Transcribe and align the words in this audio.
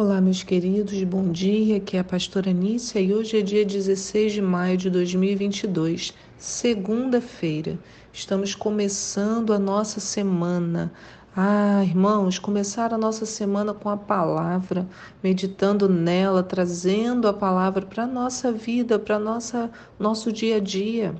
Olá, 0.00 0.20
meus 0.20 0.44
queridos, 0.44 1.02
bom 1.02 1.32
dia. 1.32 1.78
Aqui 1.78 1.96
é 1.96 2.00
a 2.00 2.04
pastora 2.04 2.52
Nícia 2.52 3.00
e 3.00 3.12
hoje 3.12 3.36
é 3.36 3.42
dia 3.42 3.64
16 3.64 4.34
de 4.34 4.40
maio 4.40 4.76
de 4.76 4.88
2022, 4.88 6.14
segunda-feira. 6.36 7.76
Estamos 8.12 8.54
começando 8.54 9.52
a 9.52 9.58
nossa 9.58 9.98
semana. 9.98 10.92
Ah, 11.36 11.82
irmãos, 11.82 12.38
começar 12.38 12.94
a 12.94 12.96
nossa 12.96 13.26
semana 13.26 13.74
com 13.74 13.88
a 13.88 13.96
palavra, 13.96 14.86
meditando 15.20 15.88
nela, 15.88 16.44
trazendo 16.44 17.26
a 17.26 17.32
palavra 17.32 17.84
para 17.84 18.04
a 18.04 18.06
nossa 18.06 18.52
vida, 18.52 19.00
para 19.00 19.18
nossa 19.18 19.68
nosso 19.98 20.30
dia 20.30 20.58
a 20.58 20.60
dia. 20.60 21.12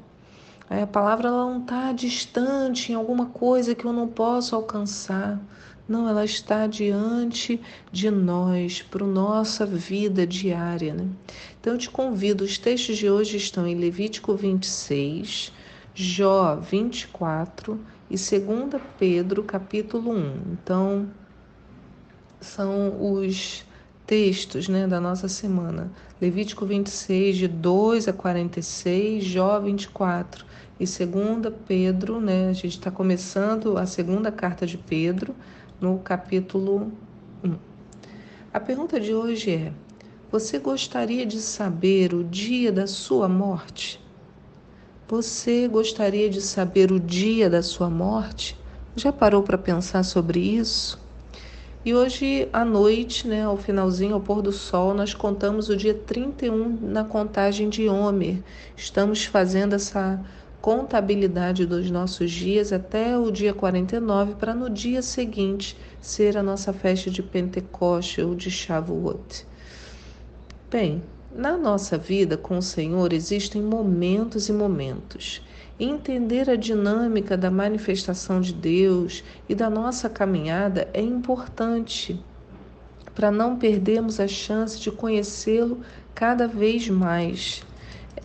A 0.70 0.86
palavra 0.86 1.26
ela 1.26 1.46
não 1.46 1.62
está 1.62 1.90
distante 1.90 2.92
em 2.92 2.94
alguma 2.94 3.26
coisa 3.26 3.74
que 3.74 3.84
eu 3.84 3.92
não 3.92 4.06
posso 4.06 4.54
alcançar. 4.54 5.40
Não, 5.88 6.06
ela 6.06 6.22
está 6.22 6.66
diante 6.66 7.58
de 7.90 8.10
nós, 8.10 8.82
para 8.82 9.04
a 9.04 9.08
nossa 9.08 9.64
vida 9.64 10.26
diária. 10.26 10.92
Né? 10.92 11.06
Então 11.58 11.72
eu 11.72 11.78
te 11.78 11.88
convido, 11.88 12.44
os 12.44 12.58
textos 12.58 12.98
de 12.98 13.08
hoje 13.08 13.38
estão 13.38 13.66
em 13.66 13.74
Levítico 13.74 14.34
26, 14.34 15.50
Jó 15.94 16.56
24 16.56 17.80
e 18.10 18.16
2 18.16 18.82
Pedro 18.98 19.42
capítulo 19.42 20.12
1. 20.12 20.32
Então, 20.52 21.08
são 22.38 23.14
os 23.14 23.64
textos 24.06 24.68
né, 24.68 24.86
da 24.86 25.00
nossa 25.00 25.26
semana. 25.26 25.90
Levítico 26.20 26.66
26, 26.66 27.36
de 27.36 27.48
2 27.48 28.08
a 28.08 28.12
46, 28.12 29.24
Jó 29.24 29.58
24 29.58 30.44
e 30.78 30.84
2 30.84 31.54
Pedro, 31.66 32.20
né, 32.20 32.50
a 32.50 32.52
gente 32.52 32.76
está 32.76 32.90
começando 32.90 33.78
a 33.78 33.86
segunda 33.86 34.30
carta 34.30 34.66
de 34.66 34.78
Pedro, 34.78 35.34
no 35.80 35.98
capítulo 35.98 36.92
1. 37.44 37.54
A 38.52 38.58
pergunta 38.58 38.98
de 38.98 39.14
hoje 39.14 39.50
é: 39.52 39.72
Você 40.30 40.58
gostaria 40.58 41.24
de 41.24 41.40
saber 41.40 42.14
o 42.14 42.24
dia 42.24 42.72
da 42.72 42.86
sua 42.86 43.28
morte? 43.28 44.00
Você 45.06 45.68
gostaria 45.68 46.28
de 46.28 46.40
saber 46.40 46.90
o 46.90 46.98
dia 46.98 47.48
da 47.48 47.62
sua 47.62 47.88
morte? 47.88 48.58
Já 48.96 49.12
parou 49.12 49.42
para 49.42 49.56
pensar 49.56 50.02
sobre 50.02 50.40
isso? 50.40 51.00
E 51.84 51.94
hoje 51.94 52.48
à 52.52 52.64
noite, 52.64 53.26
né, 53.26 53.44
ao 53.44 53.56
finalzinho, 53.56 54.14
ao 54.14 54.20
pôr 54.20 54.42
do 54.42 54.52
sol, 54.52 54.92
nós 54.92 55.14
contamos 55.14 55.68
o 55.68 55.76
dia 55.76 55.94
31 55.94 56.76
na 56.82 57.04
contagem 57.04 57.68
de 57.68 57.88
Homer. 57.88 58.42
Estamos 58.76 59.24
fazendo 59.24 59.74
essa 59.74 60.20
contabilidade 60.68 61.64
dos 61.64 61.90
nossos 61.90 62.30
dias 62.30 62.74
até 62.74 63.16
o 63.16 63.30
dia 63.30 63.54
49 63.54 64.34
para 64.34 64.54
no 64.54 64.68
dia 64.68 65.00
seguinte 65.00 65.74
ser 65.98 66.36
a 66.36 66.42
nossa 66.42 66.74
festa 66.74 67.10
de 67.10 67.22
Pentecoste 67.22 68.20
ou 68.20 68.34
de 68.34 68.50
Shavuot. 68.50 69.46
Bem, 70.70 71.02
na 71.34 71.56
nossa 71.56 71.96
vida 71.96 72.36
com 72.36 72.58
o 72.58 72.62
Senhor 72.62 73.14
existem 73.14 73.62
momentos 73.62 74.50
e 74.50 74.52
momentos. 74.52 75.42
Entender 75.80 76.50
a 76.50 76.54
dinâmica 76.54 77.34
da 77.34 77.50
manifestação 77.50 78.38
de 78.38 78.52
Deus 78.52 79.24
e 79.48 79.54
da 79.54 79.70
nossa 79.70 80.10
caminhada 80.10 80.86
é 80.92 81.00
importante 81.00 82.22
para 83.14 83.30
não 83.30 83.56
perdermos 83.56 84.20
a 84.20 84.28
chance 84.28 84.78
de 84.78 84.90
conhecê-lo 84.90 85.80
cada 86.14 86.46
vez 86.46 86.90
mais. 86.90 87.66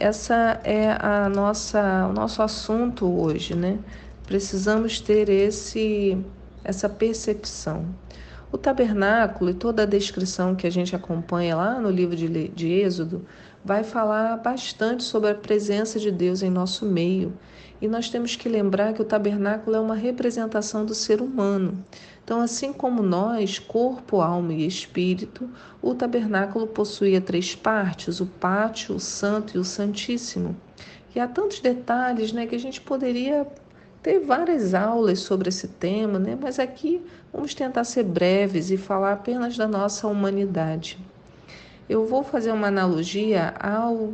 Essa 0.03 0.59
é 0.65 0.97
a 0.99 1.29
nossa, 1.29 2.07
o 2.09 2.11
nosso 2.11 2.41
assunto 2.41 3.05
hoje, 3.05 3.55
né? 3.55 3.79
Precisamos 4.27 4.99
ter 4.99 5.29
esse, 5.29 6.17
essa 6.61 6.89
percepção. 6.89 7.85
O 8.51 8.57
tabernáculo 8.57 9.51
e 9.51 9.53
toda 9.53 9.83
a 9.83 9.85
descrição 9.85 10.55
que 10.55 10.67
a 10.67 10.69
gente 10.69 10.93
acompanha 10.93 11.55
lá 11.55 11.79
no 11.79 11.89
livro 11.89 12.17
de, 12.17 12.49
de 12.49 12.67
Êxodo 12.69 13.25
vai 13.63 13.81
falar 13.85 14.35
bastante 14.35 15.03
sobre 15.03 15.29
a 15.29 15.35
presença 15.35 15.97
de 15.97 16.11
Deus 16.11 16.43
em 16.43 16.49
nosso 16.49 16.85
meio. 16.85 17.31
E 17.81 17.87
nós 17.87 18.09
temos 18.09 18.35
que 18.35 18.49
lembrar 18.49 18.91
que 18.91 19.01
o 19.01 19.05
tabernáculo 19.05 19.77
é 19.77 19.79
uma 19.79 19.95
representação 19.95 20.85
do 20.85 20.93
ser 20.93 21.21
humano. 21.21 21.81
Então, 22.23 22.39
assim 22.39 22.71
como 22.71 23.03
nós, 23.03 23.59
corpo, 23.59 24.21
alma 24.21 24.53
e 24.53 24.65
espírito, 24.65 25.49
o 25.81 25.93
tabernáculo 25.93 26.67
possuía 26.67 27.19
três 27.19 27.53
partes: 27.53 28.21
o 28.21 28.25
pátio, 28.25 28.95
o 28.95 28.99
santo 28.99 29.57
e 29.57 29.59
o 29.59 29.63
santíssimo. 29.63 30.55
E 31.15 31.19
há 31.19 31.27
tantos 31.27 31.59
detalhes 31.59 32.31
né, 32.31 32.47
que 32.47 32.55
a 32.55 32.59
gente 32.59 32.81
poderia 32.81 33.45
ter 34.01 34.19
várias 34.19 34.73
aulas 34.73 35.19
sobre 35.19 35.49
esse 35.49 35.67
tema, 35.67 36.19
né? 36.19 36.37
mas 36.39 36.59
aqui 36.59 37.01
vamos 37.31 37.53
tentar 37.53 37.83
ser 37.85 38.03
breves 38.03 38.69
e 38.69 38.77
falar 38.77 39.13
apenas 39.13 39.55
da 39.55 39.67
nossa 39.67 40.07
humanidade. 40.07 40.99
Eu 41.87 42.05
vou 42.05 42.23
fazer 42.23 42.51
uma 42.51 42.67
analogia 42.67 43.53
ao 43.59 44.13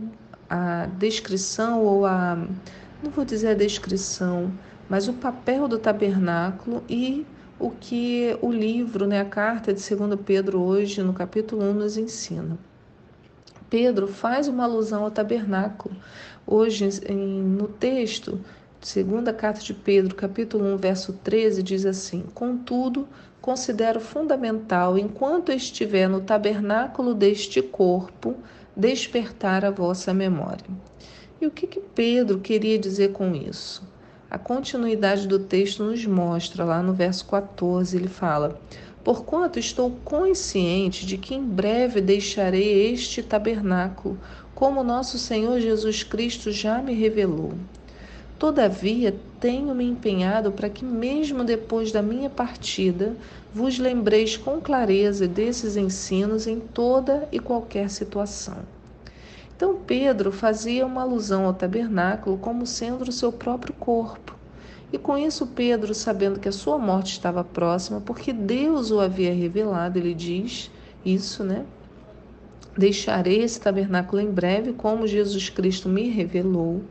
a 0.50 0.88
descrição 0.98 1.84
ou 1.84 2.06
a 2.06 2.36
não 3.02 3.12
vou 3.12 3.24
dizer 3.24 3.50
a 3.50 3.54
descrição, 3.54 4.52
mas 4.90 5.08
o 5.08 5.14
papel 5.14 5.68
do 5.68 5.78
tabernáculo 5.78 6.84
e 6.90 7.26
o 7.60 7.70
que 7.70 8.38
o 8.42 8.52
livro, 8.52 9.06
né, 9.06 9.20
a 9.20 9.26
carta 9.26 9.74
de 9.74 9.96
2 9.96 10.20
Pedro 10.26 10.62
hoje, 10.62 11.04
no 11.04 11.14
capítulo 11.14 11.64
1, 11.64 11.74
nos 11.74 11.98
ensina. 11.98 12.58
Pedro 13.70 14.08
faz 14.08 14.48
uma 14.48 14.64
alusão 14.64 15.04
ao 15.04 15.12
tabernáculo. 15.12 15.96
Hoje, 16.48 16.90
em, 17.08 17.18
no 17.18 17.68
texto, 17.68 18.40
segunda 18.82 19.34
carta 19.34 19.60
de 19.60 19.74
Pedro, 19.74 20.16
capítulo 20.16 20.66
1, 20.74 20.78
verso 20.78 21.14
13, 21.14 21.62
diz 21.62 21.86
assim: 21.86 22.24
Contudo, 22.34 23.08
considero 23.42 24.00
fundamental, 24.00 24.98
enquanto 24.98 25.52
estiver 25.52 26.08
no 26.08 26.22
tabernáculo 26.22 27.14
deste 27.14 27.62
corpo, 27.62 28.36
despertar 28.76 29.66
a 29.66 29.70
vossa 29.70 30.14
memória. 30.14 30.66
E 31.42 31.46
o 31.46 31.52
que, 31.52 31.68
que 31.68 31.80
Pedro 31.80 32.40
queria 32.40 32.80
dizer 32.80 33.12
com 33.12 33.36
isso? 33.36 33.84
A 34.32 34.38
continuidade 34.38 35.28
do 35.28 35.40
texto 35.40 35.84
nos 35.84 36.06
mostra, 36.06 36.64
lá 36.64 36.84
no 36.84 36.94
verso 36.94 37.26
14, 37.26 37.98
ele 37.98 38.08
fala: 38.08 38.62
Porquanto 39.04 39.58
estou 39.58 39.90
consciente 40.06 41.04
de 41.04 41.18
que 41.18 41.34
em 41.34 41.44
breve 41.44 42.00
deixarei 42.00 42.94
este 42.94 43.24
tabernáculo, 43.24 44.20
como 44.54 44.84
nosso 44.84 45.18
Senhor 45.18 45.60
Jesus 45.60 46.04
Cristo 46.04 46.52
já 46.52 46.80
me 46.80 46.94
revelou. 46.94 47.54
Todavia, 48.38 49.16
tenho 49.40 49.74
me 49.74 49.84
empenhado 49.84 50.52
para 50.52 50.70
que, 50.70 50.86
mesmo 50.86 51.44
depois 51.44 51.92
da 51.92 52.04
minha 52.04 52.30
partida, 52.30 53.16
vos 53.52 53.80
lembreis 53.80 54.38
com 54.38 54.62
clareza 54.62 55.28
desses 55.28 55.76
ensinos 55.76 56.46
em 56.46 56.60
toda 56.60 57.28
e 57.32 57.40
qualquer 57.40 57.90
situação. 57.90 58.60
Então 59.60 59.76
Pedro 59.76 60.32
fazia 60.32 60.86
uma 60.86 61.02
alusão 61.02 61.44
ao 61.44 61.54
tabernáculo 61.54 62.38
como 62.38 62.66
sendo 62.66 63.02
o 63.02 63.12
seu 63.12 63.30
próprio 63.30 63.74
corpo. 63.74 64.34
E 64.90 64.98
com 64.98 65.18
isso, 65.18 65.48
Pedro, 65.48 65.94
sabendo 65.94 66.40
que 66.40 66.48
a 66.48 66.52
sua 66.54 66.78
morte 66.78 67.12
estava 67.12 67.44
próxima, 67.44 68.00
porque 68.00 68.32
Deus 68.32 68.90
o 68.90 69.02
havia 69.02 69.34
revelado, 69.34 70.00
ele 70.00 70.14
diz 70.14 70.72
isso, 71.04 71.44
né? 71.44 71.66
Deixarei 72.78 73.42
esse 73.44 73.60
tabernáculo 73.60 74.22
em 74.22 74.32
breve, 74.32 74.72
como 74.72 75.06
Jesus 75.06 75.50
Cristo 75.50 75.90
me 75.90 76.08
revelou. 76.08 76.82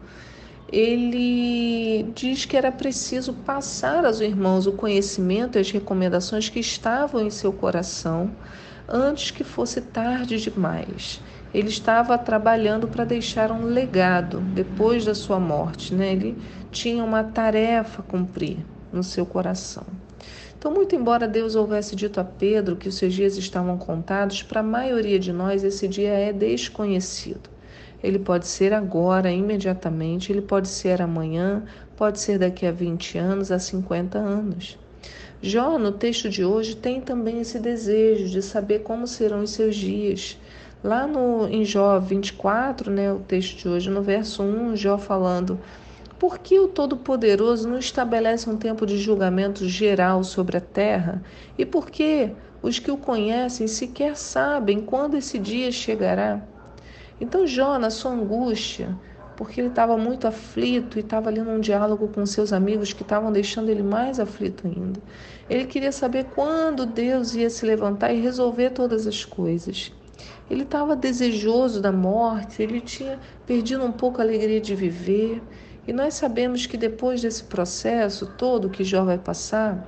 Ele 0.71 2.03
diz 2.15 2.45
que 2.45 2.55
era 2.55 2.71
preciso 2.71 3.33
passar 3.33 4.05
aos 4.05 4.21
irmãos 4.21 4.67
o 4.67 4.73
conhecimento 4.73 5.57
e 5.57 5.61
as 5.63 5.71
recomendações 5.71 6.51
que 6.51 6.61
estavam 6.61 7.23
em 7.23 7.31
seu 7.31 7.51
coração 7.51 8.31
antes 8.87 9.31
que 9.31 9.43
fosse 9.43 9.81
tarde 9.81 10.39
demais 10.39 11.19
ele 11.53 11.69
estava 11.69 12.19
trabalhando 12.19 12.89
para 12.89 13.05
deixar 13.05 13.51
um 13.51 13.65
legado 13.65 14.41
depois 14.41 15.05
da 15.05 15.15
sua 15.15 15.41
morte, 15.41 15.95
né? 15.95 16.13
Ele 16.13 16.37
tinha 16.71 17.03
uma 17.03 17.25
tarefa 17.25 18.03
a 18.03 18.05
cumprir 18.05 18.59
no 18.93 19.03
seu 19.03 19.25
coração. 19.25 19.85
Então, 20.59 20.73
muito 20.73 20.95
embora 20.95 21.29
Deus 21.29 21.55
houvesse 21.55 21.95
dito 21.95 22.19
a 22.19 22.25
Pedro 22.25 22.75
que 22.75 22.89
os 22.89 22.97
seus 22.97 23.15
dias 23.15 23.37
estavam 23.37 23.79
contados, 23.79 24.43
para 24.43 24.61
a 24.61 24.65
maioria 24.65 25.19
de 25.19 25.33
nós 25.33 25.63
esse 25.63 25.87
dia 25.87 26.11
é 26.11 26.33
desconhecido. 26.33 27.49
Ele 28.03 28.19
pode 28.19 28.47
ser 28.47 28.73
agora, 28.73 29.31
imediatamente, 29.31 30.33
ele 30.33 30.43
pode 30.43 30.69
ser 30.69 31.01
amanhã, 31.01 31.63
pode 31.97 32.21
ser 32.21 32.39
daqui 32.39 32.67
a 32.67 32.73
20 32.73 33.19
anos, 33.19 33.51
a 33.53 33.59
50 33.59 34.19
anos. 34.19 34.79
Jó, 35.41 35.79
no 35.79 35.93
texto 35.93 36.29
de 36.29 36.45
hoje, 36.45 36.75
tem 36.75 37.01
também 37.01 37.41
esse 37.41 37.61
desejo 37.61 38.29
de 38.29 38.43
saber 38.43 38.81
como 38.81 39.07
serão 39.07 39.43
os 39.43 39.51
seus 39.51 39.77
dias. 39.77 40.37
Lá 40.83 41.09
no, 41.09 41.49
em 41.49 41.65
Jó 41.65 41.99
24, 41.99 42.89
né, 42.89 43.13
o 43.13 43.19
texto 43.19 43.59
de 43.59 43.69
hoje, 43.69 43.91
no 43.91 44.01
verso 44.01 44.45
1, 44.45 44.77
Jó 44.77 44.97
falando: 44.97 45.59
Por 46.21 46.39
que 46.39 46.61
o 46.61 46.69
Todo-Poderoso 46.69 47.69
não 47.69 47.79
estabelece 47.79 48.49
um 48.49 48.57
tempo 48.57 48.87
de 48.87 48.97
julgamento 48.97 49.69
geral 49.69 50.23
sobre 50.23 50.57
a 50.57 50.61
terra? 50.61 51.21
E 51.59 51.67
por 51.67 51.91
que 51.91 52.31
os 52.63 52.79
que 52.79 52.93
o 52.93 52.97
conhecem 52.97 53.67
sequer 53.67 54.17
sabem 54.17 54.81
quando 54.81 55.17
esse 55.17 55.37
dia 55.37 55.73
chegará? 55.73 56.41
Então, 57.21 57.45
Jó, 57.45 57.77
na 57.77 57.91
sua 57.91 58.13
angústia, 58.13 58.97
porque 59.37 59.61
ele 59.61 59.69
estava 59.71 59.97
muito 59.97 60.29
aflito 60.29 60.97
e 60.97 61.01
estava 61.01 61.29
ali 61.29 61.41
num 61.41 61.59
diálogo 61.59 62.07
com 62.07 62.25
seus 62.25 62.53
amigos 62.53 62.93
que 62.93 63.03
estavam 63.03 63.33
deixando 63.33 63.69
ele 63.69 63.83
mais 63.83 64.21
aflito 64.21 64.65
ainda. 64.69 65.01
Ele 65.51 65.65
queria 65.65 65.91
saber 65.91 66.27
quando 66.37 66.87
Deus 66.87 67.35
ia 67.35 67.51
se 67.51 67.67
levantar 67.67 68.13
e 68.13 68.21
resolver 68.21 68.71
todas 68.71 69.09
as 69.09 69.25
coisas. 69.25 69.93
Ele 70.51 70.63
estava 70.63 70.97
desejoso 70.97 71.81
da 71.81 71.93
morte, 71.93 72.63
ele 72.63 72.81
tinha 72.81 73.19
perdido 73.47 73.85
um 73.85 73.93
pouco 73.93 74.21
a 74.21 74.25
alegria 74.25 74.61
de 74.61 74.75
viver. 74.75 75.43
E 75.87 75.93
nós 75.93 76.15
sabemos 76.15 76.67
que 76.67 76.77
depois 76.77 77.21
desse 77.21 77.45
processo 77.45 78.27
todo 78.27 78.71
que 78.71 78.85
Jó 78.85 79.05
vai 79.05 79.19
passar, 79.19 79.87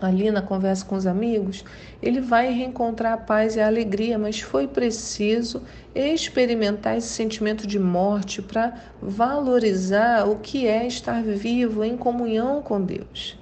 ali 0.00 0.30
na 0.30 0.40
conversa 0.40 0.84
com 0.84 0.94
os 0.94 1.06
amigos, 1.06 1.64
ele 2.00 2.20
vai 2.20 2.52
reencontrar 2.52 3.14
a 3.14 3.16
paz 3.16 3.56
e 3.56 3.60
a 3.60 3.66
alegria, 3.66 4.18
mas 4.18 4.40
foi 4.40 4.66
preciso 4.66 5.62
experimentar 5.94 6.96
esse 6.96 7.08
sentimento 7.08 7.66
de 7.66 7.78
morte 7.78 8.40
para 8.40 8.74
valorizar 9.02 10.28
o 10.28 10.36
que 10.36 10.66
é 10.66 10.86
estar 10.86 11.22
vivo 11.22 11.82
em 11.84 11.96
comunhão 11.96 12.62
com 12.62 12.80
Deus. 12.80 13.36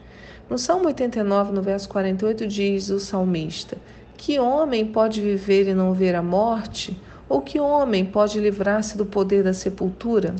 No 0.48 0.56
Salmo 0.56 0.86
89, 0.86 1.52
no 1.52 1.60
verso 1.60 1.88
48, 1.88 2.46
diz 2.46 2.88
o 2.88 3.00
salmista: 3.00 3.76
Que 4.16 4.38
homem 4.38 4.86
pode 4.86 5.20
viver 5.20 5.68
e 5.68 5.74
não 5.74 5.92
ver 5.92 6.14
a 6.14 6.22
morte? 6.22 7.00
Ou 7.28 7.42
que 7.42 7.60
homem 7.60 8.04
pode 8.04 8.40
livrar-se 8.40 8.96
do 8.96 9.04
poder 9.04 9.44
da 9.44 9.52
sepultura? 9.52 10.34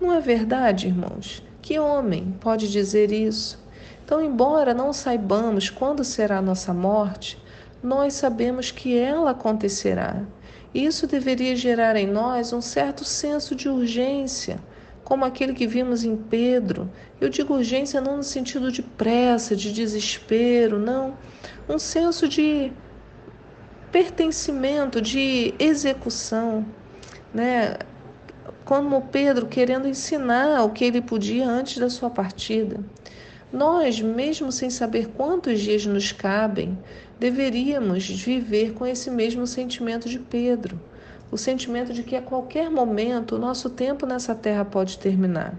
Não 0.00 0.12
é 0.12 0.20
verdade, 0.20 0.86
irmãos? 0.86 1.42
Que 1.60 1.78
homem 1.78 2.34
pode 2.40 2.70
dizer 2.70 3.12
isso? 3.12 3.62
Então, 4.02 4.20
embora 4.20 4.72
não 4.72 4.92
saibamos 4.92 5.68
quando 5.68 6.02
será 6.02 6.38
a 6.38 6.42
nossa 6.42 6.72
morte, 6.72 7.40
nós 7.82 8.14
sabemos 8.14 8.70
que 8.70 8.96
ela 8.96 9.32
acontecerá. 9.32 10.22
Isso 10.74 11.06
deveria 11.06 11.54
gerar 11.54 11.96
em 11.96 12.06
nós 12.06 12.52
um 12.52 12.60
certo 12.60 13.04
senso 13.04 13.54
de 13.54 13.68
urgência, 13.68 14.58
como 15.10 15.24
aquele 15.24 15.54
que 15.54 15.66
vimos 15.66 16.04
em 16.04 16.16
Pedro. 16.16 16.88
Eu 17.20 17.28
digo 17.28 17.54
urgência 17.54 18.00
não 18.00 18.18
no 18.18 18.22
sentido 18.22 18.70
de 18.70 18.80
pressa, 18.80 19.56
de 19.56 19.72
desespero, 19.72 20.78
não. 20.78 21.18
Um 21.68 21.80
senso 21.80 22.28
de 22.28 22.72
pertencimento, 23.90 25.02
de 25.02 25.52
execução, 25.58 26.64
né? 27.34 27.74
Como 28.64 29.08
Pedro 29.08 29.46
querendo 29.46 29.88
ensinar 29.88 30.62
o 30.62 30.70
que 30.70 30.84
ele 30.84 31.02
podia 31.02 31.44
antes 31.44 31.78
da 31.78 31.90
sua 31.90 32.08
partida. 32.08 32.78
Nós, 33.52 34.00
mesmo 34.00 34.52
sem 34.52 34.70
saber 34.70 35.08
quantos 35.08 35.58
dias 35.58 35.84
nos 35.86 36.12
cabem, 36.12 36.78
deveríamos 37.18 38.08
viver 38.08 38.74
com 38.74 38.86
esse 38.86 39.10
mesmo 39.10 39.44
sentimento 39.44 40.08
de 40.08 40.20
Pedro, 40.20 40.80
o 41.30 41.38
sentimento 41.38 41.92
de 41.92 42.02
que 42.02 42.16
a 42.16 42.22
qualquer 42.22 42.70
momento 42.70 43.36
o 43.36 43.38
nosso 43.38 43.70
tempo 43.70 44.06
nessa 44.06 44.34
terra 44.34 44.64
pode 44.64 44.98
terminar. 44.98 45.54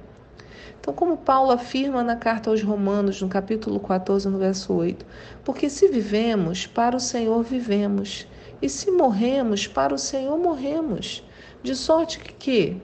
Então, 0.79 0.93
como 0.93 1.15
Paulo 1.15 1.51
afirma 1.51 2.03
na 2.03 2.15
carta 2.15 2.49
aos 2.49 2.63
Romanos, 2.63 3.21
no 3.21 3.27
capítulo 3.27 3.79
14, 3.79 4.27
no 4.27 4.39
verso 4.39 4.73
8, 4.73 5.05
porque 5.43 5.69
se 5.69 5.87
vivemos, 5.87 6.65
para 6.65 6.97
o 6.97 6.99
Senhor 6.99 7.43
vivemos, 7.43 8.27
e 8.61 8.67
se 8.67 8.89
morremos, 8.89 9.67
para 9.67 9.93
o 9.93 9.97
Senhor 9.97 10.37
morremos, 10.39 11.23
de 11.61 11.75
sorte 11.75 12.19
que, 12.19 12.81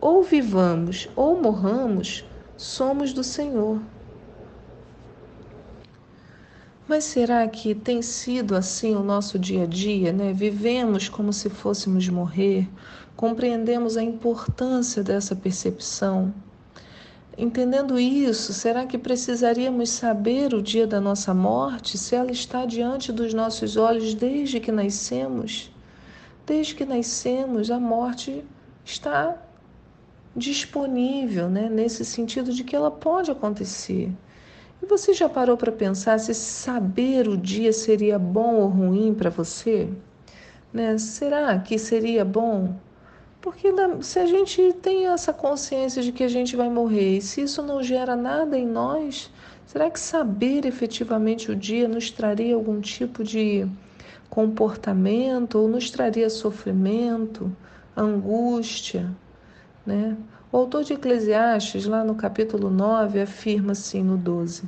ou 0.00 0.22
vivamos 0.22 1.08
ou 1.14 1.40
morramos, 1.40 2.24
somos 2.56 3.12
do 3.12 3.22
Senhor. 3.22 3.80
Mas 6.88 7.02
será 7.02 7.46
que 7.48 7.74
tem 7.74 8.00
sido 8.00 8.54
assim 8.54 8.94
o 8.94 9.02
nosso 9.02 9.38
dia 9.38 9.64
a 9.64 9.66
dia, 9.66 10.12
né? 10.12 10.32
Vivemos 10.32 11.08
como 11.08 11.32
se 11.32 11.50
fôssemos 11.50 12.08
morrer, 12.08 12.68
compreendemos 13.16 13.96
a 13.96 14.02
importância 14.02 15.02
dessa 15.02 15.34
percepção. 15.34 16.32
Entendendo 17.36 17.98
isso, 17.98 18.52
será 18.52 18.86
que 18.86 18.96
precisaríamos 18.96 19.90
saber 19.90 20.54
o 20.54 20.62
dia 20.62 20.86
da 20.86 21.00
nossa 21.00 21.34
morte, 21.34 21.98
se 21.98 22.14
ela 22.14 22.30
está 22.30 22.64
diante 22.64 23.12
dos 23.12 23.34
nossos 23.34 23.76
olhos 23.76 24.14
desde 24.14 24.60
que 24.60 24.70
nascemos? 24.70 25.70
Desde 26.46 26.74
que 26.74 26.84
nascemos, 26.84 27.70
a 27.70 27.80
morte 27.80 28.44
está 28.84 29.36
disponível, 30.36 31.50
né? 31.50 31.68
nesse 31.68 32.04
sentido 32.04 32.52
de 32.52 32.62
que 32.62 32.76
ela 32.76 32.90
pode 32.90 33.30
acontecer. 33.30 34.12
E 34.82 34.86
você 34.86 35.12
já 35.14 35.28
parou 35.28 35.56
para 35.56 35.72
pensar 35.72 36.18
se 36.18 36.34
saber 36.34 37.28
o 37.28 37.36
dia 37.36 37.72
seria 37.72 38.18
bom 38.18 38.56
ou 38.56 38.68
ruim 38.68 39.14
para 39.14 39.30
você? 39.30 39.88
Né? 40.72 40.98
Será 40.98 41.58
que 41.58 41.78
seria 41.78 42.24
bom? 42.24 42.76
Porque 43.40 43.68
se 44.02 44.18
a 44.18 44.26
gente 44.26 44.72
tem 44.82 45.06
essa 45.06 45.32
consciência 45.32 46.02
de 46.02 46.12
que 46.12 46.24
a 46.24 46.28
gente 46.28 46.56
vai 46.56 46.68
morrer 46.68 47.18
e 47.18 47.22
se 47.22 47.42
isso 47.42 47.62
não 47.62 47.82
gera 47.82 48.16
nada 48.16 48.58
em 48.58 48.66
nós, 48.66 49.30
será 49.64 49.88
que 49.88 50.00
saber 50.00 50.66
efetivamente 50.66 51.50
o 51.50 51.56
dia 51.56 51.86
nos 51.86 52.10
traria 52.10 52.54
algum 52.54 52.80
tipo 52.80 53.22
de 53.22 53.66
comportamento 54.28 55.58
ou 55.58 55.68
nos 55.68 55.90
traria 55.90 56.28
sofrimento, 56.28 57.54
angústia, 57.96 59.10
né? 59.86 60.16
O 60.56 60.60
autor 60.60 60.84
de 60.84 60.94
Eclesiastes, 60.94 61.84
lá 61.84 62.02
no 62.02 62.14
capítulo 62.14 62.70
9, 62.70 63.20
afirma 63.20 63.72
assim 63.72 64.02
no 64.02 64.16
12: 64.16 64.62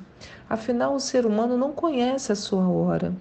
Afinal, 0.47 0.95
o 0.95 1.01
ser 1.01 1.25
humano 1.25 1.57
não 1.57 1.73
conhece 1.73 2.31
a 2.31 2.35
sua 2.35 2.69
hora. 2.69 3.15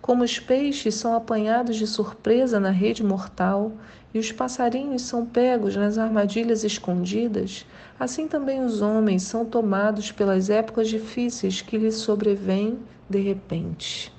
Como 0.00 0.24
os 0.24 0.38
peixes 0.38 0.94
são 0.94 1.14
apanhados 1.14 1.76
de 1.76 1.86
surpresa 1.86 2.58
na 2.58 2.70
rede 2.70 3.04
mortal 3.04 3.72
e 4.14 4.18
os 4.18 4.32
passarinhos 4.32 5.02
são 5.02 5.26
pegos 5.26 5.76
nas 5.76 5.98
armadilhas 5.98 6.64
escondidas, 6.64 7.66
assim 8.00 8.26
também 8.26 8.64
os 8.64 8.80
homens 8.80 9.24
são 9.24 9.44
tomados 9.44 10.10
pelas 10.10 10.48
épocas 10.48 10.88
difíceis 10.88 11.60
que 11.60 11.76
lhes 11.76 11.96
sobrevêm 11.96 12.78
de 13.06 13.20
repente. 13.20 14.10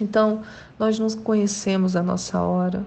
Então, 0.00 0.42
nós 0.76 0.98
não 0.98 1.08
conhecemos 1.10 1.94
a 1.94 2.02
nossa 2.02 2.40
hora. 2.40 2.84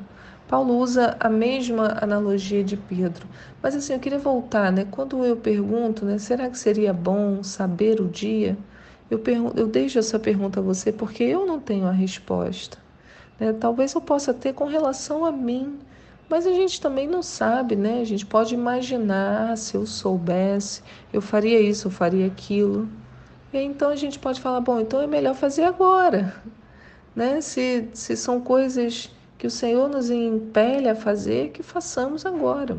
Paulo 0.48 0.78
usa 0.78 1.18
a 1.20 1.28
mesma 1.28 1.98
analogia 2.02 2.64
de 2.64 2.78
Pedro. 2.78 3.28
Mas 3.64 3.76
assim, 3.76 3.94
eu 3.94 4.00
queria 4.00 4.20
voltar, 4.20 4.72
né? 4.72 4.86
Quando 4.90 5.26
eu 5.26 5.36
pergunto, 5.36 6.06
né, 6.06 6.18
será 6.20 6.50
que 6.50 6.58
seria 6.58 6.94
bom 6.94 7.42
saber 7.42 8.00
o 8.00 8.08
dia? 8.08 8.56
Eu, 9.10 9.22
eu 9.56 9.68
deixo 9.68 9.98
essa 9.98 10.20
pergunta 10.20 10.60
a 10.60 10.64
você 10.64 10.92
porque 10.92 11.24
eu 11.24 11.46
não 11.46 11.60
tenho 11.60 11.88
a 11.88 11.92
resposta. 11.92 12.78
Né? 13.40 13.54
Talvez 13.54 13.94
eu 13.94 14.02
possa 14.02 14.34
ter 14.34 14.54
com 14.54 14.66
relação 14.66 15.26
a 15.26 15.32
mim, 15.32 15.80
mas 16.30 16.46
a 16.48 16.52
gente 16.52 16.80
também 16.82 17.08
não 17.08 17.22
sabe, 17.22 17.76
né? 17.76 18.02
A 18.02 18.04
gente 18.04 18.26
pode 18.26 18.54
imaginar, 18.54 19.58
se 19.58 19.76
eu 19.76 19.86
soubesse, 19.86 20.82
eu 21.14 21.22
faria 21.22 21.60
isso, 21.60 21.88
eu 21.88 21.92
faria 21.92 22.26
aquilo. 22.26 22.88
E 23.54 23.58
então 23.60 23.90
a 23.90 23.96
gente 23.96 24.20
pode 24.20 24.42
falar, 24.42 24.60
bom, 24.60 24.80
então 24.80 25.02
é 25.02 25.08
melhor 25.08 25.36
fazer 25.36 25.64
agora, 25.64 26.36
né? 27.16 27.42
Se, 27.42 27.88
se 27.94 28.16
são 28.16 28.42
coisas 28.42 29.12
que 29.38 29.48
o 29.48 29.52
Senhor 29.52 29.90
nos 29.90 30.10
impele 30.10 30.90
a 30.90 30.96
fazer, 30.96 31.50
que 31.50 31.62
façamos 31.62 32.26
agora. 32.26 32.78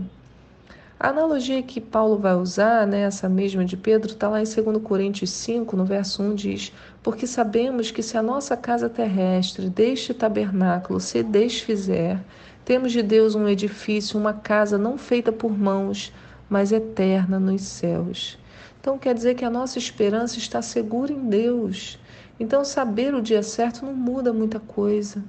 A 0.99 1.11
analogia 1.11 1.63
que 1.63 1.79
Paulo 1.79 2.19
vai 2.19 2.35
usar, 2.35 2.87
né, 2.87 3.03
essa 3.03 3.29
mesma 3.29 3.67
de 3.67 3.77
Pedro, 3.77 4.13
está 4.13 4.31
lá 4.31 4.41
em 4.41 4.45
2 4.45 4.83
Coríntios 4.83 5.29
5, 5.29 5.77
no 5.77 5.85
verso 5.85 6.23
1, 6.23 6.35
diz: 6.35 6.73
Porque 7.03 7.27
sabemos 7.27 7.91
que 7.91 8.03
se 8.03 8.17
a 8.17 8.23
nossa 8.23 8.57
casa 8.57 8.89
terrestre 8.89 9.69
deste 9.69 10.15
tabernáculo 10.15 10.99
se 10.99 11.23
desfizer, 11.23 12.19
temos 12.65 12.93
de 12.93 13.03
Deus 13.03 13.35
um 13.35 13.47
edifício, 13.47 14.19
uma 14.19 14.33
casa 14.33 14.79
não 14.79 14.97
feita 14.97 15.31
por 15.31 15.57
mãos, 15.57 16.11
mas 16.49 16.73
eterna 16.73 17.39
nos 17.39 17.61
céus. 17.61 18.39
Então 18.81 18.99
quer 18.99 19.15
dizer 19.15 19.35
que 19.35 19.45
a 19.45 19.51
nossa 19.51 19.79
esperança 19.79 20.39
está 20.39 20.63
segura 20.63 21.13
em 21.13 21.29
Deus. 21.29 21.99
Então 22.41 22.65
saber 22.65 23.15
o 23.15 23.21
dia 23.21 23.43
certo 23.43 23.85
não 23.85 23.93
muda 23.93 24.33
muita 24.33 24.59
coisa. 24.59 25.23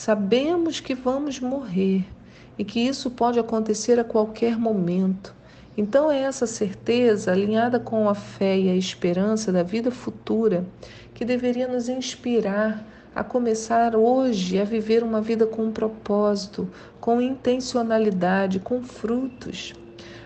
Sabemos 0.00 0.80
que 0.80 0.94
vamos 0.94 1.38
morrer 1.40 2.06
e 2.56 2.64
que 2.64 2.80
isso 2.80 3.10
pode 3.10 3.38
acontecer 3.38 4.00
a 4.00 4.02
qualquer 4.02 4.58
momento. 4.58 5.34
Então, 5.76 6.10
é 6.10 6.20
essa 6.20 6.46
certeza, 6.46 7.30
alinhada 7.30 7.78
com 7.78 8.08
a 8.08 8.14
fé 8.14 8.58
e 8.58 8.70
a 8.70 8.74
esperança 8.74 9.52
da 9.52 9.62
vida 9.62 9.90
futura, 9.90 10.64
que 11.12 11.22
deveria 11.22 11.68
nos 11.68 11.86
inspirar 11.90 12.82
a 13.14 13.22
começar 13.22 13.94
hoje 13.94 14.58
a 14.58 14.64
viver 14.64 15.02
uma 15.02 15.20
vida 15.20 15.46
com 15.46 15.64
um 15.64 15.70
propósito, 15.70 16.66
com 16.98 17.20
intencionalidade, 17.20 18.58
com 18.58 18.82
frutos. 18.82 19.74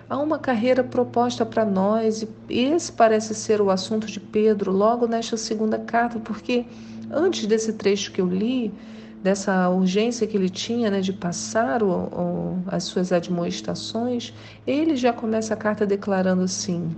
Há 0.09 0.17
uma 0.19 0.39
carreira 0.39 0.85
proposta 0.85 1.45
para 1.45 1.65
nós 1.65 2.23
e 2.49 2.61
esse 2.61 2.93
parece 2.93 3.35
ser 3.35 3.61
o 3.61 3.71
assunto 3.71 4.07
de 4.07 4.21
Pedro 4.21 4.71
logo 4.71 5.09
nesta 5.09 5.37
segunda 5.37 5.81
carta, 5.81 6.21
porque 6.21 6.65
antes 7.11 7.45
desse 7.45 7.73
trecho 7.73 8.13
que 8.13 8.21
eu 8.21 8.29
li, 8.29 8.73
dessa 9.25 9.71
urgência 9.71 10.27
que 10.27 10.37
ele 10.37 10.51
tinha 10.51 10.91
né, 10.91 11.01
de 11.01 11.11
passar 11.11 11.83
o, 11.83 11.89
o, 11.91 12.63
as 12.67 12.85
suas 12.85 13.11
admoestações, 13.11 14.35
ele 14.67 14.97
já 14.97 15.15
começa 15.15 15.55
a 15.55 15.57
carta 15.57 15.87
declarando 15.87 16.43
assim: 16.43 16.95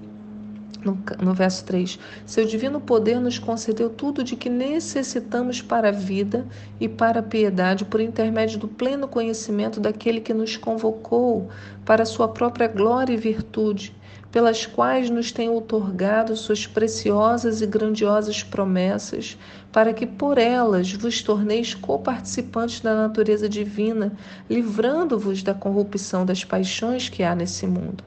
no, 0.84 0.98
no, 1.20 1.34
verso 1.34 1.64
3: 1.64 1.98
Seu 2.24 2.46
divino 2.46 2.80
poder 2.80 3.20
nos 3.20 3.38
concedeu 3.38 3.90
tudo 3.90 4.22
de 4.22 4.36
que 4.36 4.48
necessitamos 4.48 5.60
para 5.60 5.88
a 5.88 5.92
vida 5.92 6.46
e 6.80 6.88
para 6.88 7.20
a 7.20 7.22
piedade, 7.22 7.84
por 7.84 8.00
intermédio 8.00 8.58
do 8.58 8.68
pleno 8.68 9.08
conhecimento 9.08 9.80
daquele 9.80 10.20
que 10.20 10.34
nos 10.34 10.56
convocou 10.56 11.48
para 11.84 12.02
a 12.02 12.06
sua 12.06 12.28
própria 12.28 12.68
glória 12.68 13.12
e 13.12 13.16
virtude, 13.16 13.94
pelas 14.30 14.66
quais 14.66 15.08
nos 15.08 15.32
tem 15.32 15.48
outorgado 15.48 16.36
suas 16.36 16.66
preciosas 16.66 17.62
e 17.62 17.66
grandiosas 17.66 18.42
promessas, 18.42 19.38
para 19.72 19.94
que 19.94 20.06
por 20.06 20.36
elas 20.36 20.92
vos 20.92 21.22
torneis 21.22 21.74
coparticipantes 21.74 22.80
da 22.80 22.94
natureza 22.94 23.48
divina, 23.48 24.12
livrando-vos 24.48 25.42
da 25.42 25.54
corrupção 25.54 26.26
das 26.26 26.44
paixões 26.44 27.08
que 27.08 27.22
há 27.22 27.34
nesse 27.34 27.66
mundo. 27.66 28.04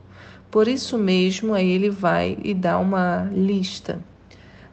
Por 0.51 0.68
isso 0.68 0.98
mesmo, 0.98 1.53
aí 1.53 1.70
ele 1.70 1.89
vai 1.89 2.38
e 2.44 2.53
dá 2.53 2.79
uma 2.79 3.29
lista. 3.32 4.00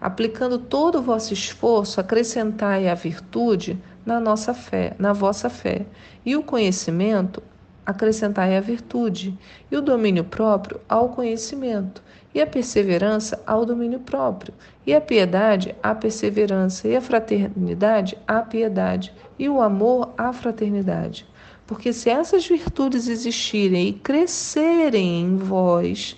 Aplicando 0.00 0.58
todo 0.58 0.98
o 0.98 1.02
vosso 1.02 1.34
esforço, 1.34 2.00
acrescentai 2.00 2.88
a 2.88 2.94
virtude 2.94 3.78
na 4.04 4.18
nossa 4.20 4.54
fé, 4.54 4.94
na 4.98 5.12
vossa 5.12 5.50
fé, 5.50 5.84
e 6.24 6.36
o 6.36 6.42
conhecimento, 6.42 7.42
acrescentai 7.84 8.56
a 8.56 8.60
virtude, 8.60 9.38
e 9.70 9.76
o 9.76 9.82
domínio 9.82 10.24
próprio 10.24 10.80
ao 10.88 11.10
conhecimento, 11.10 12.02
e 12.34 12.40
a 12.40 12.46
perseverança 12.46 13.42
ao 13.46 13.66
domínio 13.66 14.00
próprio, 14.00 14.54
e 14.86 14.94
a 14.94 15.00
piedade 15.00 15.74
à 15.82 15.94
perseverança, 15.94 16.88
e 16.88 16.96
a 16.96 17.00
fraternidade 17.00 18.16
à 18.26 18.42
piedade, 18.42 19.12
e 19.38 19.48
o 19.48 19.60
amor 19.60 20.14
à 20.16 20.32
fraternidade. 20.32 21.26
Porque 21.66 21.92
se 21.92 22.08
essas 22.08 22.46
virtudes 22.46 23.08
existirem 23.08 23.88
e 23.88 23.92
crescerem 23.92 25.20
em 25.22 25.36
vós, 25.36 26.16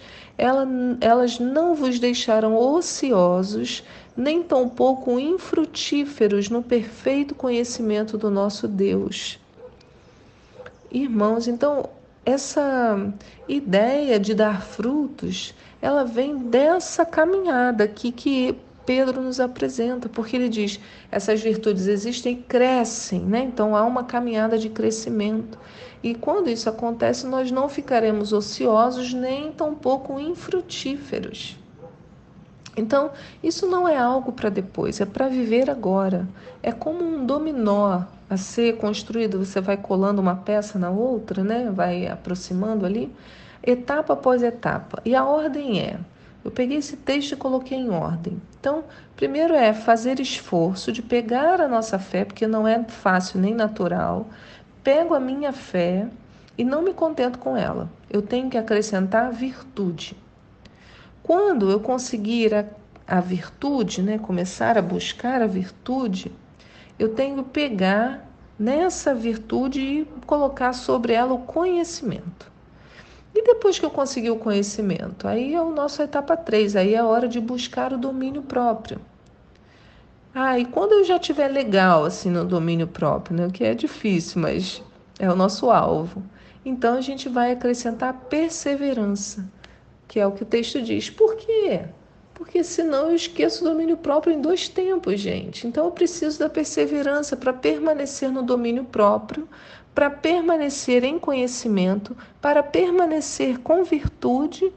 elas 1.01 1.39
não 1.39 1.75
vos 1.75 1.99
deixarão 1.99 2.57
ociosos, 2.57 3.83
nem 4.17 4.43
tampouco 4.43 5.19
infrutíferos 5.19 6.51
no 6.51 6.63
perfeito 6.63 7.35
conhecimento 7.35 8.19
do 8.19 8.31
nosso 8.31 8.69
Deus. 8.69 9.39
Irmãos, 10.91 11.49
então 11.49 11.89
essa 12.27 13.13
ideia 13.49 14.21
de 14.21 14.35
dar 14.35 14.63
frutos, 14.63 15.55
ela 15.81 16.05
vem 16.05 16.37
dessa 16.37 17.07
caminhada 17.07 17.85
aqui 17.85 18.13
que 18.13 18.55
Pedro 18.89 19.21
nos 19.21 19.39
apresenta, 19.39 20.09
porque 20.09 20.35
ele 20.35 20.49
diz: 20.49 20.81
essas 21.13 21.43
virtudes 21.43 21.87
existem 21.87 22.33
e 22.33 22.43
crescem, 22.43 23.21
né? 23.21 23.41
Então 23.41 23.77
há 23.77 23.85
uma 23.85 24.05
caminhada 24.05 24.57
de 24.57 24.71
crescimento. 24.71 25.59
E 26.03 26.15
quando 26.15 26.49
isso 26.49 26.71
acontece, 26.71 27.27
nós 27.27 27.51
não 27.51 27.69
ficaremos 27.69 28.33
ociosos 28.33 29.13
nem 29.13 29.53
tampouco 29.53 30.19
infrutíferos. 30.19 31.55
Então, 32.79 33.11
isso 33.43 33.67
não 33.67 33.87
é 33.87 33.99
algo 33.99 34.33
para 34.33 34.49
depois, 34.49 35.03
é 35.03 35.05
para 35.05 35.29
viver 35.29 35.69
agora. 35.69 36.27
É 36.63 36.73
como 36.73 37.05
um 37.05 37.27
dominó 37.27 38.05
a 38.31 38.37
ser 38.39 38.79
construído, 38.79 39.45
você 39.45 39.61
vai 39.61 39.77
colando 39.77 40.23
uma 40.23 40.37
peça 40.37 40.79
na 40.79 40.89
outra, 40.89 41.45
né? 41.45 41.71
Vai 41.71 42.07
aproximando 42.07 42.87
ali, 42.87 43.15
etapa 43.63 44.15
após 44.15 44.43
etapa. 44.43 45.03
E 45.05 45.15
a 45.15 45.27
ordem 45.27 45.79
é: 45.79 45.99
eu 46.49 46.51
peguei 46.51 46.79
esse 46.79 46.97
texto 46.97 47.33
e 47.33 47.37
coloquei 47.37 47.77
em 47.77 47.91
ordem. 47.91 48.41
Então, 48.59 48.85
primeiro 49.15 49.55
é 49.55 49.75
fazer 49.75 50.19
esforço 50.19 50.91
de 50.91 51.03
pegar 51.03 51.61
a 51.61 51.69
nossa 51.69 51.99
fé, 51.99 52.25
porque 52.25 52.47
não 52.47 52.67
é 52.67 52.83
fácil 52.85 53.39
nem 53.39 53.55
natural. 53.55 54.27
Pego 54.83 55.15
a 55.15 55.21
minha 55.21 55.53
fé 55.53 56.09
e 56.57 56.65
não 56.65 56.81
me 56.81 56.95
contento 56.95 57.39
com 57.39 57.55
ela. 57.55 57.91
Eu 58.09 58.23
tenho 58.23 58.49
que 58.49 58.57
acrescentar 58.57 59.31
virtude. 59.31 60.17
Quando 61.23 61.71
eu 61.71 61.81
conseguir 61.81 62.55
a, 62.55 62.65
a 63.07 63.21
virtude, 63.21 64.01
né, 64.01 64.17
começar 64.19 64.79
a 64.79 64.83
buscar 64.83 65.43
a 65.43 65.47
virtude, 65.47 66.33
eu 66.99 67.11
tenho 67.11 67.45
que 67.45 67.51
pegar 67.51 68.27
nessa 68.59 69.15
virtude 69.15 69.81
e 69.81 70.09
colocar 70.25 70.73
sobre 70.73 71.13
ela 71.13 71.35
o 71.35 71.43
conhecimento. 71.43 72.51
E 73.35 73.43
depois 73.43 73.79
que 73.79 73.85
eu 73.85 73.91
consegui 73.91 74.31
o 74.31 74.37
conhecimento, 74.37 75.29
aí 75.29 75.55
é 75.55 75.61
o 75.61 75.71
nosso 75.71 76.03
etapa 76.03 76.37
3, 76.37 76.77
aí 76.77 76.95
é 76.95 76.99
a 76.99 77.07
hora 77.07 77.29
de 77.29 77.41
buscar 77.41 77.93
o 77.93 77.99
domínio 77.99 78.43
próprio. 78.43 79.01
Ah, 80.35 80.59
e 80.59 80.65
quando 80.65 80.93
eu 80.93 81.05
já 81.05 81.19
tiver 81.19 81.49
legal 81.49 82.05
assim 82.05 82.31
no 82.31 82.45
domínio 82.45 82.87
próprio, 82.87 83.37
né, 83.37 83.51
que 83.53 83.65
é 83.65 83.75
difícil, 83.75 84.41
mas 84.41 84.83
é 85.19 85.31
o 85.31 85.37
nosso 85.37 85.71
alvo. 85.71 86.23
Então 86.65 86.95
a 86.95 87.01
gente 87.01 87.29
vai 87.29 87.53
acrescentar 87.53 88.13
perseverança, 88.29 89.51
que 90.07 90.21
é 90.21 90.27
o 90.27 90.33
que 90.33 90.43
o 90.43 90.47
texto 90.47 90.81
diz. 90.83 91.11
Por 91.11 91.37
quê? 91.37 91.83
Porque 92.35 92.63
senão 92.63 93.11
eu 93.11 93.17
esqueço 93.17 93.65
o 93.65 93.69
domínio 93.69 93.97
próprio 93.97 94.33
em 94.33 94.41
dois 94.41 94.69
tempos, 94.69 95.19
gente. 95.19 95.67
Então 95.67 95.87
eu 95.87 95.91
preciso 95.91 96.39
da 96.39 96.49
perseverança 96.49 97.37
para 97.37 97.53
permanecer 97.53 98.31
no 98.31 98.43
domínio 98.43 98.85
próprio, 98.85 99.49
para 99.99 100.11
permanecer 100.11 101.03
em 101.03 101.19
conhecimento, 101.19 102.17
para 102.41 102.63
permanecer 102.63 103.59
com 103.59 103.83
virtude, 103.83 104.73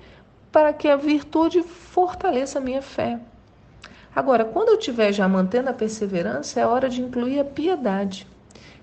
para 0.52 0.74
que 0.74 0.88
a 0.88 0.96
virtude 0.96 1.62
fortaleça 1.62 2.58
a 2.58 2.62
minha 2.62 2.82
fé. 2.82 3.20
Agora, 4.16 4.44
quando 4.44 4.70
eu 4.70 4.80
estiver 4.80 5.14
já 5.14 5.30
mantendo 5.30 5.70
a 5.70 5.74
perseverança, 5.74 6.60
é 6.60 6.66
hora 6.66 6.90
de 6.90 7.04
incluir 7.04 7.40
a 7.40 7.46
piedade. 7.46 8.28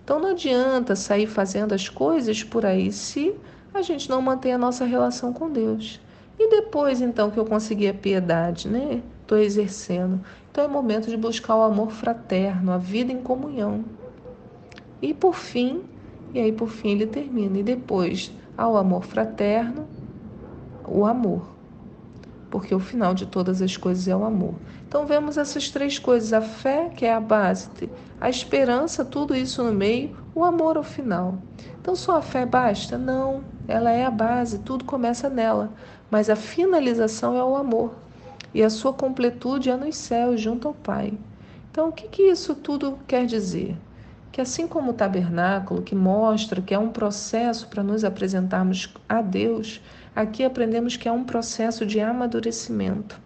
Então 0.05 0.21
não 0.21 0.31
adianta 0.31 0.95
sair 0.95 1.27
fazendo 1.27 1.75
as 1.75 1.89
coisas 1.89 2.45
por 2.45 2.65
aí 2.65 2.93
se 2.93 3.35
a 3.75 3.83
gente 3.83 4.09
não 4.09 4.23
mantém 4.23 4.53
a 4.53 4.59
nossa 4.59 4.85
relação 4.85 5.33
com 5.33 5.51
Deus. 5.51 6.01
E 6.39 6.49
depois, 6.49 7.01
então, 7.01 7.33
que 7.33 7.41
eu 7.41 7.47
conseguir 7.47 7.89
a 7.89 7.95
piedade, 7.95 8.69
né? 8.69 9.03
Estou 9.23 9.39
exercendo. 9.39 10.21
Então 10.53 10.63
é 10.63 10.69
momento 10.69 11.11
de 11.11 11.17
buscar 11.17 11.57
o 11.57 11.63
amor 11.63 11.91
fraterno, 11.91 12.71
a 12.71 12.79
vida 12.79 13.13
em 13.13 13.21
comunhão. 13.21 13.85
E 15.03 15.13
por 15.13 15.35
fim, 15.35 15.83
e 16.33 16.39
aí, 16.39 16.53
por 16.53 16.69
fim, 16.69 16.91
ele 16.91 17.07
termina. 17.07 17.59
E 17.59 17.63
depois, 17.63 18.33
ao 18.57 18.77
amor 18.77 19.05
fraterno, 19.05 19.87
o 20.87 21.07
amor. 21.07 21.49
Porque 22.51 22.75
o 22.75 22.81
final 22.81 23.15
de 23.15 23.27
todas 23.27 23.61
as 23.61 23.77
coisas 23.77 24.09
é 24.09 24.17
o 24.17 24.25
amor. 24.25 24.55
Então, 24.87 25.07
vemos 25.07 25.37
essas 25.37 25.71
três 25.71 25.99
coisas: 25.99 26.33
a 26.33 26.41
fé, 26.41 26.91
que 26.91 27.05
é 27.05 27.13
a 27.13 27.21
base, 27.21 27.69
a 28.21 28.29
esperança, 28.29 29.05
tudo 29.05 29.35
isso 29.35 29.63
no 29.63 29.73
meio, 29.73 30.17
o 30.35 30.45
amor 30.45 30.77
ao 30.77 30.83
final. 30.83 31.39
Então, 31.81 31.95
só 31.95 32.17
a 32.17 32.23
fé 32.23 32.45
basta? 32.45 32.99
Não, 32.99 33.43
ela 33.67 33.91
é 33.91 34.05
a 34.05 34.11
base, 34.11 34.59
tudo 34.59 34.85
começa 34.85 35.29
nela. 35.29 35.73
Mas 36.11 36.31
a 36.31 36.37
finalização 36.37 37.37
é 37.37 37.45
o 37.45 37.57
amor. 37.57 37.95
E 38.55 38.63
a 38.63 38.71
sua 38.71 38.93
completude 38.93 39.69
é 39.69 39.77
nos 39.77 39.97
céus, 39.97 40.41
junto 40.41 40.69
ao 40.69 40.75
Pai. 40.75 41.13
Então, 41.71 41.91
o 41.91 41.93
que, 41.93 42.09
que 42.09 42.23
isso 42.23 42.55
tudo 42.55 42.99
quer 43.07 43.27
dizer? 43.27 43.77
Que 44.31 44.41
assim 44.41 44.67
como 44.67 44.91
o 44.91 44.95
tabernáculo, 44.95 45.83
que 45.83 45.95
mostra 45.95 46.63
que 46.63 46.75
é 46.75 46.79
um 46.79 46.91
processo 46.91 47.69
para 47.69 47.83
nos 47.83 48.05
apresentarmos 48.05 48.93
a 49.09 49.23
Deus, 49.23 49.81
aqui 50.15 50.45
aprendemos 50.45 50.97
que 50.97 51.09
é 51.09 51.13
um 51.13 51.25
processo 51.25 51.87
de 51.87 52.01
amadurecimento. 52.01 53.21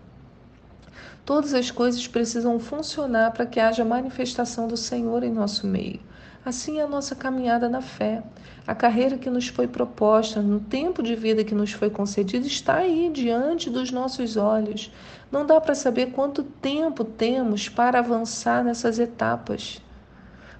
Todas 1.25 1.55
as 1.55 1.71
coisas 1.71 2.07
precisam 2.09 2.59
funcionar 2.59 3.31
para 3.31 3.47
que 3.47 3.61
haja 3.61 3.85
manifestação 3.85 4.67
do 4.67 4.77
Senhor 4.77 5.23
em 5.23 5.31
nosso 5.31 5.67
meio. 5.67 6.01
Assim 6.45 6.81
é 6.81 6.83
a 6.83 6.89
nossa 6.89 7.15
caminhada 7.15 7.69
na 7.69 7.81
fé. 7.81 8.25
A 8.67 8.75
carreira 8.75 9.17
que 9.17 9.31
nos 9.31 9.47
foi 9.47 9.69
proposta, 9.69 10.43
no 10.43 10.59
tempo 10.59 11.01
de 11.01 11.15
vida 11.15 11.45
que 11.45 11.55
nos 11.55 11.73
foi 11.73 11.91
concedido, 11.91 12.47
está 12.47 12.79
aí 12.79 13.09
diante 13.13 13.71
dos 13.71 13.93
nossos 13.93 14.37
olhos. 14.37 14.91
Não 15.31 15.47
dá 15.47 15.61
para 15.61 15.77
saber 15.77 16.11
quanto 16.11 16.43
tempo 16.43 17.05
temos 17.05 17.69
para 17.69 18.01
avançar 18.01 18.65
nessas 18.65 18.99
etapas. 18.99 19.81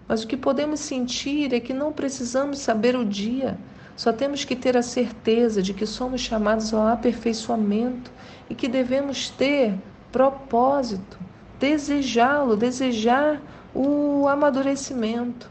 Mas 0.07 0.23
o 0.23 0.27
que 0.27 0.37
podemos 0.37 0.81
sentir 0.81 1.53
é 1.53 1.61
que 1.61 1.73
não 1.73 1.93
precisamos 1.93 2.59
saber 2.59 2.97
o 2.97 3.05
dia, 3.05 3.57
só 3.97 4.13
temos 4.13 4.45
que 4.45 4.57
ter 4.57 4.77
a 4.77 4.83
certeza 4.83 5.63
de 5.63 5.75
que 5.75 5.87
somos 5.87 6.21
chamados 6.21 6.73
ao 6.73 6.87
aperfeiçoamento 6.87 8.11
e 8.49 8.55
que 8.55 8.69
devemos 8.69 9.29
ter 9.31 9.75
propósito, 10.11 11.19
desejá-lo, 11.59 12.57
desejar 12.57 13.41
o 13.75 14.27
amadurecimento 14.29 15.51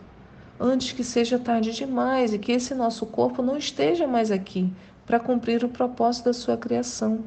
antes 0.59 0.91
que 0.91 1.03
seja 1.03 1.39
tarde 1.39 1.71
demais 1.71 2.33
e 2.33 2.39
que 2.39 2.51
esse 2.51 2.75
nosso 2.75 3.05
corpo 3.05 3.41
não 3.41 3.57
esteja 3.57 4.05
mais 4.05 4.31
aqui 4.31 4.71
para 5.05 5.19
cumprir 5.19 5.63
o 5.63 5.69
propósito 5.69 6.25
da 6.25 6.33
sua 6.33 6.55
criação. 6.55 7.23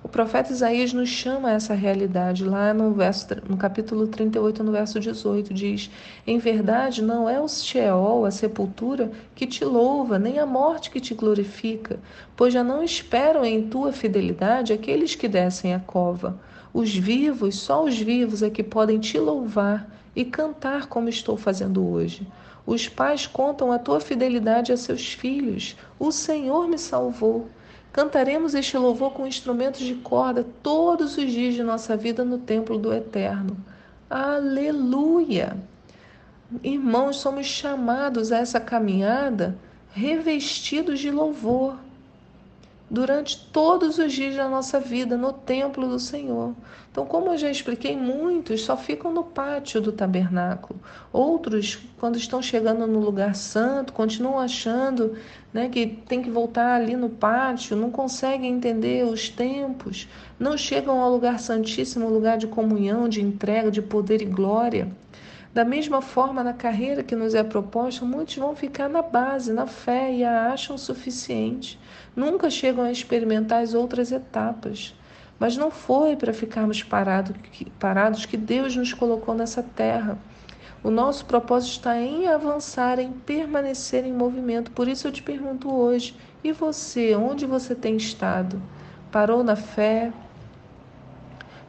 O 0.00 0.08
profeta 0.08 0.52
Isaías 0.52 0.92
nos 0.92 1.08
chama 1.08 1.48
a 1.48 1.52
essa 1.52 1.74
realidade 1.74 2.44
lá 2.44 2.72
no, 2.72 2.92
verso, 2.94 3.26
no 3.48 3.56
capítulo 3.56 4.06
38, 4.06 4.62
no 4.62 4.70
verso 4.70 5.00
18, 5.00 5.52
diz: 5.52 5.90
Em 6.24 6.38
verdade, 6.38 7.02
não 7.02 7.28
é 7.28 7.40
o 7.40 7.48
Sheol, 7.48 8.24
a 8.24 8.30
sepultura, 8.30 9.10
que 9.34 9.46
te 9.46 9.64
louva, 9.64 10.18
nem 10.18 10.38
a 10.38 10.46
morte 10.46 10.90
que 10.90 11.00
te 11.00 11.14
glorifica, 11.14 11.98
pois 12.36 12.54
já 12.54 12.62
não 12.62 12.82
esperam 12.82 13.44
em 13.44 13.68
tua 13.68 13.92
fidelidade 13.92 14.72
aqueles 14.72 15.16
que 15.16 15.26
descem 15.26 15.74
a 15.74 15.80
cova. 15.80 16.38
Os 16.72 16.94
vivos, 16.94 17.56
só 17.56 17.84
os 17.84 17.98
vivos 17.98 18.42
é 18.42 18.50
que 18.50 18.62
podem 18.62 19.00
te 19.00 19.18
louvar 19.18 19.90
e 20.14 20.24
cantar 20.24 20.86
como 20.86 21.08
estou 21.08 21.36
fazendo 21.36 21.84
hoje. 21.84 22.26
Os 22.64 22.88
pais 22.88 23.26
contam 23.26 23.72
a 23.72 23.78
tua 23.78 23.98
fidelidade 23.98 24.72
a 24.72 24.76
seus 24.76 25.12
filhos. 25.12 25.76
O 25.98 26.12
Senhor 26.12 26.68
me 26.68 26.78
salvou. 26.78 27.48
Cantaremos 27.92 28.54
este 28.54 28.76
louvor 28.76 29.12
com 29.12 29.26
instrumentos 29.26 29.80
de 29.80 29.94
corda 29.94 30.46
todos 30.62 31.16
os 31.16 31.30
dias 31.30 31.54
de 31.54 31.62
nossa 31.62 31.96
vida 31.96 32.24
no 32.24 32.38
templo 32.38 32.78
do 32.78 32.92
Eterno. 32.92 33.56
Aleluia! 34.08 35.56
Irmãos, 36.62 37.16
somos 37.16 37.46
chamados 37.46 38.32
a 38.32 38.38
essa 38.38 38.60
caminhada 38.60 39.58
revestidos 39.92 41.00
de 41.00 41.10
louvor 41.10 41.76
durante 42.90 43.46
todos 43.52 43.98
os 43.98 44.12
dias 44.12 44.36
da 44.36 44.48
nossa 44.48 44.80
vida 44.80 45.16
no 45.16 45.32
templo 45.32 45.88
do 45.88 45.98
Senhor. 45.98 46.54
Então, 46.90 47.04
como 47.04 47.30
eu 47.30 47.38
já 47.38 47.50
expliquei, 47.50 47.96
muitos 47.96 48.62
só 48.62 48.76
ficam 48.76 49.12
no 49.12 49.22
pátio 49.22 49.80
do 49.80 49.92
tabernáculo. 49.92 50.80
Outros, 51.12 51.78
quando 51.98 52.16
estão 52.16 52.40
chegando 52.42 52.86
no 52.86 52.98
lugar 52.98 53.34
santo, 53.34 53.92
continuam 53.92 54.38
achando 54.38 55.16
né, 55.52 55.68
que 55.68 55.86
tem 55.86 56.22
que 56.22 56.30
voltar 56.30 56.74
ali 56.74 56.96
no 56.96 57.10
pátio, 57.10 57.76
não 57.76 57.90
conseguem 57.90 58.52
entender 58.52 59.04
os 59.04 59.28
tempos, 59.28 60.08
não 60.38 60.56
chegam 60.56 61.00
ao 61.00 61.12
lugar 61.12 61.38
santíssimo, 61.38 62.08
lugar 62.08 62.38
de 62.38 62.46
comunhão, 62.46 63.08
de 63.08 63.22
entrega, 63.22 63.70
de 63.70 63.82
poder 63.82 64.22
e 64.22 64.24
glória. 64.24 64.90
Da 65.52 65.64
mesma 65.64 66.02
forma, 66.02 66.44
na 66.44 66.52
carreira 66.52 67.02
que 67.02 67.16
nos 67.16 67.34
é 67.34 67.42
proposta, 67.42 68.04
muitos 68.04 68.36
vão 68.36 68.54
ficar 68.54 68.88
na 68.88 69.00
base, 69.00 69.52
na 69.52 69.66
fé 69.66 70.12
e 70.12 70.22
a 70.22 70.52
acham 70.52 70.76
suficiente. 70.76 71.78
Nunca 72.14 72.50
chegam 72.50 72.84
a 72.84 72.92
experimentar 72.92 73.62
as 73.62 73.72
outras 73.72 74.12
etapas. 74.12 74.94
Mas 75.38 75.56
não 75.56 75.70
foi 75.70 76.16
para 76.16 76.32
ficarmos 76.32 76.82
parado, 76.82 77.34
parados 77.78 78.26
que 78.26 78.36
Deus 78.36 78.76
nos 78.76 78.92
colocou 78.92 79.34
nessa 79.34 79.62
terra. 79.62 80.18
O 80.82 80.90
nosso 80.90 81.24
propósito 81.24 81.72
está 81.72 81.98
em 81.98 82.28
avançar, 82.28 82.98
em 82.98 83.10
permanecer 83.10 84.04
em 84.04 84.12
movimento. 84.12 84.70
Por 84.70 84.86
isso 84.86 85.08
eu 85.08 85.12
te 85.12 85.22
pergunto 85.22 85.72
hoje: 85.72 86.14
e 86.44 86.52
você, 86.52 87.14
onde 87.16 87.46
você 87.46 87.74
tem 87.74 87.96
estado? 87.96 88.60
Parou 89.10 89.42
na 89.42 89.56
fé? 89.56 90.12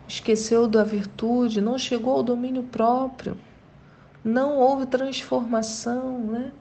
Esqueceu 0.07 0.67
da 0.67 0.83
virtude? 0.83 1.62
Não 1.62 1.77
chegou 1.77 2.17
ao 2.17 2.24
domínio 2.24 2.63
próprio? 2.63 3.38
Não 4.24 4.58
houve 4.58 4.86
transformação, 4.86 6.20
né? 6.20 6.52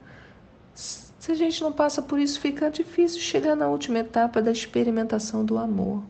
Se 0.73 1.31
a 1.31 1.35
gente 1.35 1.61
não 1.61 1.71
passa 1.71 2.01
por 2.01 2.19
isso, 2.19 2.39
fica 2.39 2.71
difícil 2.71 3.19
chegar 3.19 3.55
na 3.55 3.67
última 3.67 3.99
etapa 3.99 4.41
da 4.41 4.51
experimentação 4.51 5.43
do 5.43 5.57
amor. 5.57 6.01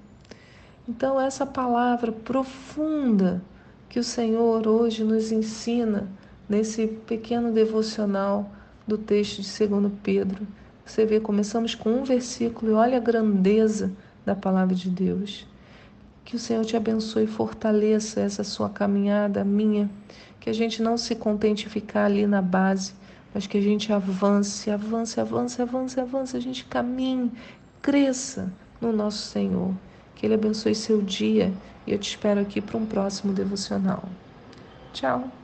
Então, 0.88 1.20
essa 1.20 1.46
palavra 1.46 2.12
profunda 2.12 3.42
que 3.90 4.00
o 4.00 4.04
Senhor 4.04 4.68
hoje 4.68 5.04
nos 5.04 5.32
ensina 5.32 6.08
nesse 6.48 6.88
pequeno 6.88 7.52
devocional 7.52 8.50
do 8.88 8.98
texto 8.98 9.42
de 9.42 9.68
2 9.68 9.92
Pedro. 10.04 10.48
Você 10.86 11.06
vê, 11.06 11.20
começamos 11.20 11.76
com 11.76 11.92
um 11.92 12.04
versículo 12.04 12.72
e 12.72 12.76
olha 12.76 12.98
a 12.98 13.02
grandeza 13.02 13.92
da 14.26 14.36
palavra 14.36 14.76
de 14.76 14.90
Deus. 14.90 15.46
Que 16.26 16.36
o 16.36 16.40
Senhor 16.40 16.64
te 16.66 16.78
abençoe 16.78 17.24
e 17.24 17.28
fortaleça 17.28 18.22
essa 18.22 18.44
sua 18.44 18.70
caminhada, 18.70 19.44
minha 19.44 19.90
que 20.40 20.50
a 20.50 20.54
gente 20.54 20.82
não 20.82 20.98
se 20.98 21.16
contente 21.16 21.70
ficar 21.70 22.06
ali 22.06 22.26
na 22.26 22.42
base, 22.42 22.94
mas 23.34 23.46
que 23.46 23.58
a 23.58 23.62
gente 23.62 23.92
avance, 23.92 24.70
avance, 24.72 25.20
avance, 25.20 25.62
avance, 25.62 26.00
avance, 26.00 26.38
a 26.38 26.40
gente 26.40 26.66
caminhe, 26.66 27.32
cresça 27.82 28.52
no 28.82 28.92
nosso 28.92 29.28
Senhor. 29.28 29.74
Que 30.16 30.26
Ele 30.26 30.34
abençoe 30.34 30.76
seu 30.76 31.02
dia 31.02 31.54
e 31.86 31.94
eu 31.94 32.00
te 32.00 32.10
espero 32.10 32.42
aqui 32.42 32.62
para 32.62 32.78
um 32.78 32.86
próximo 32.86 33.34
devocional. 33.34 34.04
Tchau! 34.94 35.39